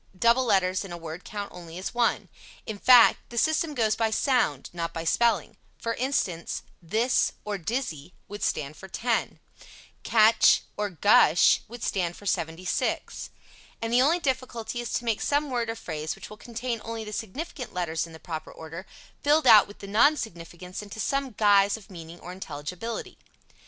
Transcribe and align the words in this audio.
Double 0.17 0.43
letters 0.43 0.83
in 0.83 0.91
a 0.91 0.97
word 0.97 1.23
count 1.23 1.51
only 1.53 1.77
as 1.77 1.93
one. 1.93 2.27
In 2.65 2.79
fact, 2.79 3.19
the 3.29 3.37
system 3.37 3.75
goes 3.75 3.95
by 3.95 4.09
sound, 4.09 4.71
not 4.73 4.95
by 4.95 5.03
spelling, 5.03 5.57
For 5.77 5.93
instance, 5.93 6.63
"this" 6.81 7.33
or 7.45 7.59
"dizzy" 7.59 8.15
would 8.27 8.41
stand 8.41 8.75
for 8.75 8.87
ten; 8.87 9.37
"catch" 10.01 10.63
or 10.75 10.89
"gush" 10.89 11.61
would 11.67 11.83
stand 11.83 12.15
for 12.17 12.25
76, 12.25 13.29
and 13.79 13.93
the 13.93 14.01
only 14.01 14.17
difficulty 14.17 14.81
is 14.81 14.91
to 14.93 15.05
make 15.05 15.21
some 15.21 15.51
word 15.51 15.69
or 15.69 15.75
phrase 15.75 16.15
which 16.15 16.31
will 16.31 16.35
contain 16.37 16.81
only 16.83 17.03
the 17.03 17.13
significant 17.13 17.71
letters 17.71 18.07
in 18.07 18.13
the 18.13 18.19
proper 18.19 18.51
order, 18.51 18.87
filled 19.21 19.45
out 19.45 19.67
with 19.67 19.83
non 19.83 20.17
significants 20.17 20.81
into 20.81 20.99
some 20.99 21.29
guise 21.29 21.77
of 21.77 21.91
meaning 21.91 22.19
or 22.21 22.31
intelligibility. 22.31 23.19